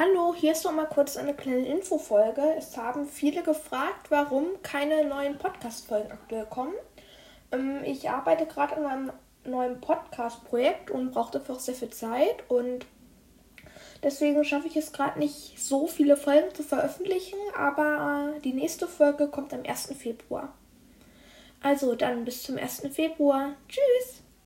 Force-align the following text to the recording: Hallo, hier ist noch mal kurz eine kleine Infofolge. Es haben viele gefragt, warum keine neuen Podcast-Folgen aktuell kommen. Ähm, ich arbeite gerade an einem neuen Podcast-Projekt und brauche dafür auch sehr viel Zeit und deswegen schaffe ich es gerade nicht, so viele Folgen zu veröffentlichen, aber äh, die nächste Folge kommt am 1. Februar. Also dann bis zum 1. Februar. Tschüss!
Hallo, 0.00 0.32
hier 0.32 0.52
ist 0.52 0.64
noch 0.64 0.70
mal 0.70 0.86
kurz 0.86 1.16
eine 1.16 1.34
kleine 1.34 1.66
Infofolge. 1.66 2.54
Es 2.56 2.76
haben 2.76 3.08
viele 3.08 3.42
gefragt, 3.42 4.12
warum 4.12 4.46
keine 4.62 5.04
neuen 5.04 5.38
Podcast-Folgen 5.38 6.12
aktuell 6.12 6.46
kommen. 6.46 6.74
Ähm, 7.50 7.80
ich 7.82 8.08
arbeite 8.08 8.46
gerade 8.46 8.76
an 8.76 8.86
einem 8.86 9.12
neuen 9.42 9.80
Podcast-Projekt 9.80 10.92
und 10.92 11.10
brauche 11.10 11.32
dafür 11.32 11.56
auch 11.56 11.60
sehr 11.60 11.74
viel 11.74 11.90
Zeit 11.90 12.48
und 12.48 12.86
deswegen 14.04 14.44
schaffe 14.44 14.68
ich 14.68 14.76
es 14.76 14.92
gerade 14.92 15.18
nicht, 15.18 15.58
so 15.58 15.88
viele 15.88 16.16
Folgen 16.16 16.54
zu 16.54 16.62
veröffentlichen, 16.62 17.40
aber 17.56 18.34
äh, 18.36 18.40
die 18.42 18.52
nächste 18.52 18.86
Folge 18.86 19.26
kommt 19.26 19.52
am 19.52 19.64
1. 19.64 19.94
Februar. 19.98 20.54
Also 21.60 21.96
dann 21.96 22.24
bis 22.24 22.44
zum 22.44 22.56
1. 22.56 22.82
Februar. 22.92 23.56
Tschüss! 23.68 24.22